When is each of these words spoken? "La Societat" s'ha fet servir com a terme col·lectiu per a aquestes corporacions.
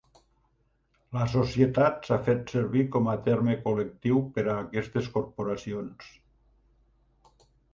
"La 1.17 1.25
Societat" 1.33 2.07
s'ha 2.09 2.17
fet 2.29 2.53
servir 2.55 2.85
com 2.95 3.11
a 3.13 3.15
terme 3.29 3.55
col·lectiu 3.67 4.25
per 4.39 4.47
a 4.47 4.57
aquestes 4.65 5.11
corporacions. 5.19 6.11